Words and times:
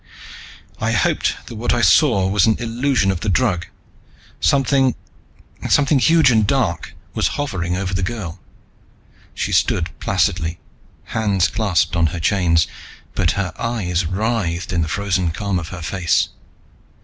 I 0.79 0.93
hoped 0.93 1.35
that 1.45 1.57
what 1.57 1.75
I 1.75 1.81
saw 1.81 2.27
was 2.27 2.47
an 2.47 2.57
illusion 2.57 3.11
of 3.11 3.19
the 3.19 3.29
drug 3.29 3.67
something, 4.39 4.95
something 5.69 5.99
huge 5.99 6.31
and 6.31 6.47
dark, 6.47 6.95
was 7.13 7.27
hovering 7.37 7.77
over 7.77 7.93
the 7.93 8.01
girl. 8.01 8.39
She 9.35 9.51
stood 9.51 9.91
placidly, 9.99 10.57
hands 11.13 11.47
clasped 11.47 11.95
on 11.95 12.07
her 12.07 12.19
chains, 12.19 12.65
but 13.13 13.33
her 13.37 13.53
eyes 13.59 14.07
writhed 14.07 14.73
in 14.73 14.81
the 14.81 14.87
frozen 14.87 15.29
calm 15.29 15.59
of 15.59 15.67
her 15.67 15.83
face. 15.83 16.29